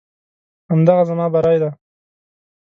همدغه 0.71 1.03
زما 1.09 1.25
بری 1.33 1.57
دی. 1.61 1.69